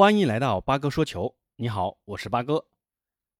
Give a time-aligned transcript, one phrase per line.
[0.00, 1.36] 欢迎来到八哥说球。
[1.56, 2.64] 你好，我是八哥。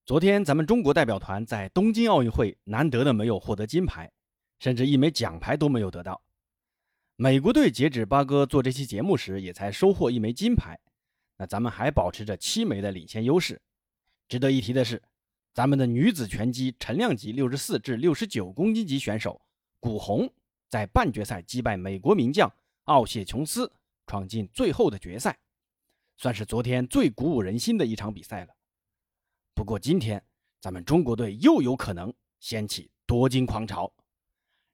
[0.04, 4.12] 昨天咱们中国代表团在东京奥运会难得的没有获得金牌，
[4.58, 6.20] 甚至一枚奖牌都没有得到。
[7.16, 10.78] 美国队截止八哥做这期节目时也才收获一枚金牌，
[11.38, 13.58] 那咱们还保持着七枚的领先优势。
[14.28, 15.02] 值得一提的是，
[15.54, 19.40] 咱们的女子拳击陈量级六十四至六十九公斤级选手
[19.80, 20.30] 古红
[20.68, 22.52] 在半决赛击败美国名将
[22.84, 23.72] 奥谢琼斯，
[24.06, 25.38] 闯进最后的决赛。
[26.20, 28.54] 算是昨天最鼓舞人心的一场比赛了。
[29.54, 30.22] 不过今天
[30.60, 33.90] 咱们中国队又有可能掀起夺金狂潮，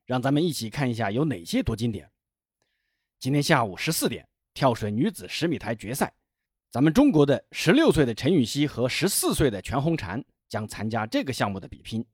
[0.07, 2.11] 让咱们一起看一下有哪些夺金点。
[3.21, 6.13] 今天下午十四点，跳水女子十米台决赛，
[6.69, 12.05] 咱们中国的十六岁的陈芋汐和十四岁的全红婵将参加这个项目的比拼。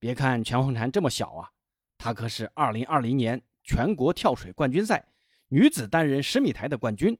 [0.00, 1.52] 别看全红婵这么小啊，
[1.96, 5.06] 她可是二零二零年全国跳水冠军赛
[5.50, 7.16] 女子单人十米台的冠军，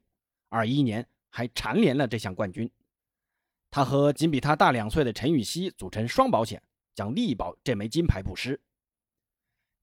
[0.49, 1.07] 二一年。
[1.29, 2.69] 还蝉联了这项冠军，
[3.69, 6.61] 他和仅比他大两岁的陈芋汐组成双保险，
[6.95, 8.59] 将力保这枚金牌不失。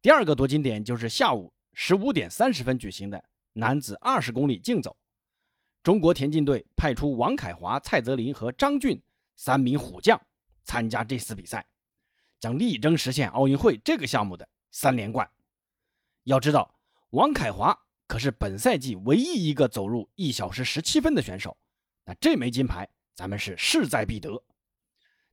[0.02, 4.96] 第二个夺金点就是下午十五点三十分举行的男子二十公里竞走，
[5.82, 9.00] 中国田径队派出王凯华、蔡泽林和张俊
[9.36, 10.20] 三名虎将
[10.64, 11.66] 参加这次比赛，
[12.40, 15.30] 将力争实现奥运会这个项目的三连冠。
[16.24, 16.74] 要知道，
[17.10, 17.83] 王凯华。
[18.06, 21.56] 可是本赛季唯一一个走入一小时十七分的选手，
[22.04, 24.42] 那这枚金牌咱们是势在必得。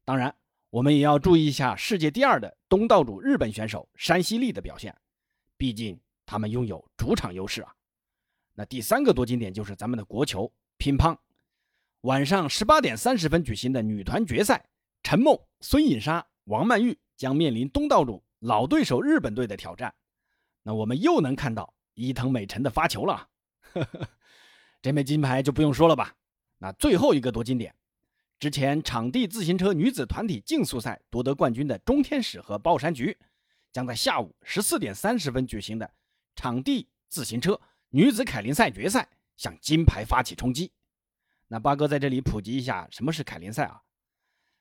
[0.05, 0.33] 当然，
[0.69, 4.95] 我们也要注意一下世界第二的东道主日本选手山西利的表现，
[5.57, 7.75] 毕竟他们拥有主场优势啊。
[8.53, 11.17] 那第三个夺金点就是咱们的国球乒乓，
[12.01, 14.65] 晚上十八点三十分举行的女团决赛，
[15.03, 19.93] 陈梦、孙颖莎、王曼玉将面临东道主老对手日本队的挑战。
[20.63, 21.73] 那我们又能看到。
[22.01, 23.29] 伊藤美诚的发球了，
[24.81, 26.15] 这枚金牌就不用说了吧。
[26.57, 27.75] 那最后一个夺金点，
[28.39, 33.15] 之前场地自行车女子团体竞速赛夺得冠军的中天使和鲍山菊，
[33.71, 35.93] 将在下午十四点三十分举行的
[36.35, 37.59] 场地自行车
[37.89, 40.71] 女子凯林赛决赛向金牌发起冲击。
[41.47, 43.81] 那八哥在这里普及一下，什么是凯林赛啊？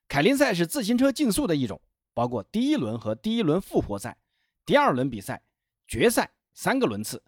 [0.08, 1.80] 凯林赛是自行车竞速的一种，
[2.12, 4.18] 包括第一轮和第一轮复活赛、
[4.66, 5.42] 第二轮比赛、
[5.86, 6.30] 决赛。
[6.52, 7.22] 三个轮次，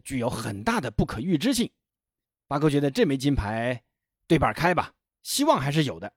[0.00, 1.70] 具有很大的不可预知性。
[2.46, 3.82] 八哥觉得这枚金牌
[4.26, 6.12] 对半开吧，希望还是有的。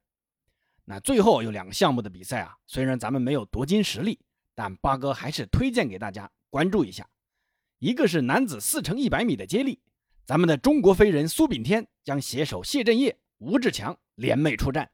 [0.85, 4.19] 那最后有两个项目的比赛啊，虽然咱们没有夺金实力，
[4.55, 7.07] 但八哥还是推荐给大家关注一下。
[7.79, 9.79] 一个是男子四乘一百米的接力，
[10.25, 14.89] 咱们的中国飞人苏炳添将携手谢震业、吴志强联袂出战。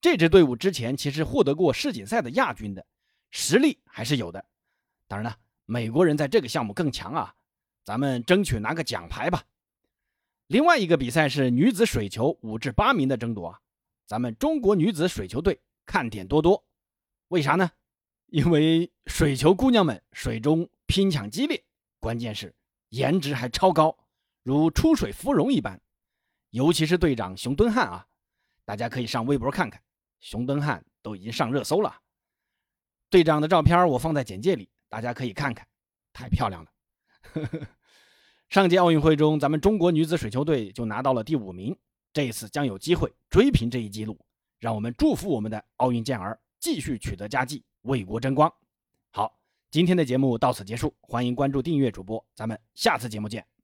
[0.00, 2.84] 这支队伍之前其实获得过世锦赛的亚军的
[3.30, 4.44] 实力还是有的。
[5.06, 5.36] 当然了。
[5.66, 7.32] 美国人在这个项目更强啊，
[7.84, 9.44] 咱们争取拿个奖牌吧。
[10.46, 13.60] 另外一个比赛是女子水球五至八名的争夺啊，
[14.06, 16.64] 咱们中国女子水球队看点多多。
[17.28, 17.70] 为啥呢？
[18.26, 21.64] 因为水球姑娘们水中拼抢激烈，
[21.98, 22.54] 关键是
[22.90, 23.96] 颜值还超高，
[24.42, 25.80] 如出水芙蓉一般。
[26.50, 28.06] 尤其是队长熊敦汉啊，
[28.64, 29.80] 大家可以上微博看看，
[30.20, 32.00] 熊敦汉都已经上热搜了。
[33.08, 34.68] 队长的照片我放在简介里。
[34.88, 35.64] 大家可以看看，
[36.12, 36.70] 太漂亮了。
[38.48, 41.76] 上届奥运会中，咱们中国女子水球队就拿到了第五名，
[42.12, 44.18] 这一次将有机会追平这一记录。
[44.58, 48.52] 让我们祝福我们的奥运健儿继续取得佳绩，为国争光。
[49.10, 49.38] 好，
[49.70, 53.59] 今天的节目到此结束，欢迎关注订阅主播，咱们下次节目见。